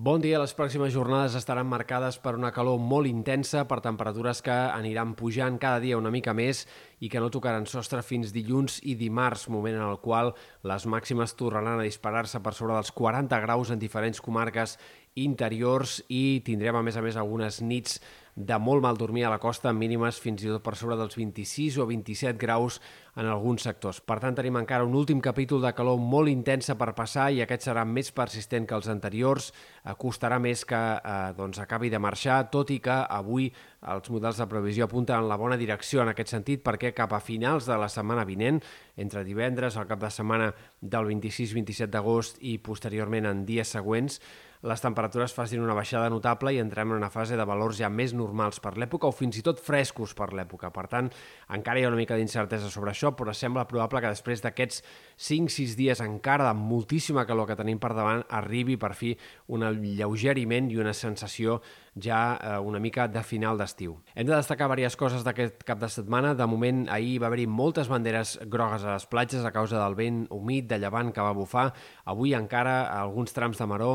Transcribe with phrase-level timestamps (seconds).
[0.00, 0.38] Bon dia.
[0.40, 5.58] Les pròximes jornades estaran marcades per una calor molt intensa, per temperatures que aniran pujant
[5.60, 6.62] cada dia una mica més
[7.00, 10.34] i que no tocaran sostre fins dilluns i dimarts, moment en el qual
[10.68, 14.76] les màximes tornaran a disparar-se per sobre dels 40 graus en diferents comarques
[15.18, 17.98] interiors i tindrem, a més a més, algunes nits
[18.36, 21.80] de molt mal dormir a la costa, mínimes fins i tot per sobre dels 26
[21.82, 22.78] o 27 graus
[23.18, 23.98] en alguns sectors.
[24.00, 27.66] Per tant, tenim encara un últim capítol de calor molt intensa per passar i aquest
[27.66, 29.50] serà més persistent que els anteriors,
[29.98, 33.50] costarà més que eh, doncs, acabi de marxar, tot i que avui
[33.88, 37.22] els models de previsió apunten en la bona direcció en aquest sentit perquè cap a
[37.24, 38.60] finals de la setmana vinent,
[39.00, 44.20] entre divendres, el cap de setmana del 26-27 d'agost i posteriorment en dies següents,
[44.62, 48.12] les temperatures facin una baixada notable i entrem en una fase de valors ja més
[48.12, 50.68] normals per l'època o fins i tot frescos per l'època.
[50.74, 51.08] Per tant,
[51.56, 54.82] encara hi ha una mica d'incertesa sobre això, però sembla probable que després d'aquests
[55.30, 59.14] 5-6 dies encara de moltíssima calor que tenim per davant arribi per fi
[59.48, 61.60] un lleugeriment i una sensació
[61.96, 63.96] ja eh, una mica de final d'estiu.
[64.14, 66.34] Hem de destacar diverses coses d'aquest cap de setmana.
[66.38, 70.22] De moment, ahir va haver-hi moltes banderes grogues a les platges a causa del vent
[70.30, 71.70] humit de llevant que va bufar.
[72.04, 73.90] Avui encara alguns trams de maró,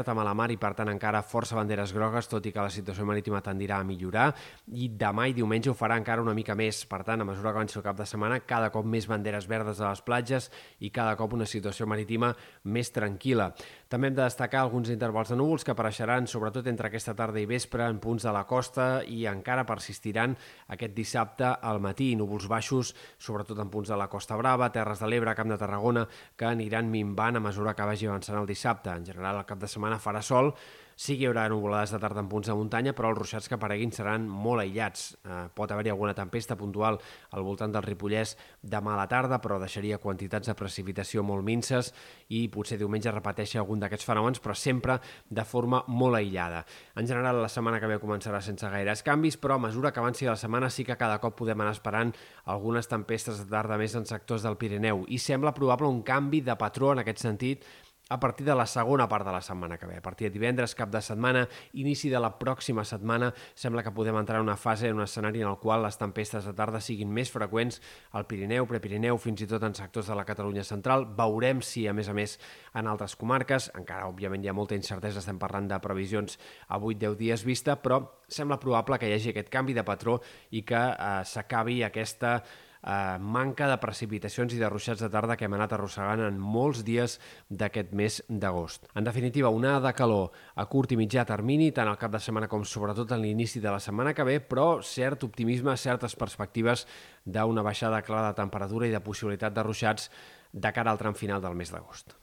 [0.00, 3.04] certa mala mar i per tant encara força banderes grogues, tot i que la situació
[3.04, 4.30] marítima tendirà a millorar.
[4.72, 6.82] I demà i diumenge ho farà encara una mica més.
[6.88, 9.80] Per tant, a mesura que avanci el cap de setmana, cada cop més banderes verdes
[9.80, 10.48] a les platges
[10.80, 12.32] i cada cop una situació marítima
[12.64, 13.50] més tranquil·la.
[13.90, 17.48] També hem de destacar alguns intervals de núvols que apareixeran sobretot entre aquesta tarda i
[17.50, 20.36] vespre en punts de la costa i encara persistiran
[20.72, 22.14] aquest dissabte al matí.
[22.16, 26.06] Núvols baixos, sobretot en punts de la Costa Brava, Terres de l'Ebre, Camp de Tarragona,
[26.36, 28.94] que aniran minvant a mesura que vagi avançant el dissabte.
[28.94, 30.54] En general, el cap de setmana farà sol,
[31.00, 33.54] Sí que hi haurà nuvolades de tarda en punts de muntanya, però els ruixats que
[33.56, 35.14] apareguin seran molt aïllats.
[35.24, 36.98] Eh, pot haver-hi alguna tempesta puntual
[37.32, 41.94] al voltant del Ripollès demà a la tarda, però deixaria quantitats de precipitació molt minces
[42.28, 44.98] i potser diumenge repeteixi algun d'aquests fenòmens, però sempre
[45.30, 46.66] de forma molt aïllada.
[47.00, 50.28] En general, la setmana que ve començarà sense gaires canvis, però a mesura que avanci
[50.28, 52.12] la setmana sí que cada cop podem anar esperant
[52.44, 56.60] algunes tempestes de tarda més en sectors del Pirineu i sembla probable un canvi de
[56.60, 57.64] patró en aquest sentit
[58.10, 59.96] a partir de la segona part de la setmana que ve.
[59.96, 61.44] A partir de divendres, cap de setmana,
[61.78, 65.44] inici de la pròxima setmana, sembla que podem entrar en una fase, en un escenari
[65.44, 67.78] en el qual les tempestes de tarda siguin més freqüents
[68.18, 71.06] al Pirineu, Prepirineu, fins i tot en sectors de la Catalunya central.
[71.16, 72.34] Veurem si, a més a més,
[72.74, 76.34] en altres comarques, encara, òbviament, hi ha molta incertesa, estem parlant de previsions
[76.66, 80.18] a 8-10 dies vista, però sembla probable que hi hagi aquest canvi de patró
[80.50, 82.40] i que eh, s'acabi aquesta
[82.82, 86.84] eh, manca de precipitacions i de ruixats de tarda que hem anat arrossegant en molts
[86.86, 87.18] dies
[87.48, 88.88] d'aquest mes d'agost.
[88.94, 92.48] En definitiva, una de calor a curt i mitjà termini, tant al cap de setmana
[92.48, 96.86] com sobretot en l'inici de la setmana que ve, però cert optimisme, certes perspectives
[97.24, 100.10] d'una baixada clara de temperatura i de possibilitat de ruixats
[100.52, 102.19] de cara al tram final del mes d'agost.